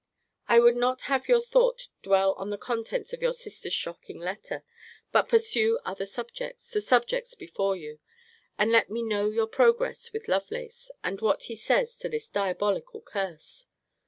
[0.47, 4.63] I would not have your thought dwell on the contents of your sister's shocking letter;
[5.11, 7.99] but pursue other subjects the subjects before you.
[8.57, 13.01] And let me know your progress with Lovelace, and what he says to this diabolical
[13.01, 13.67] curse.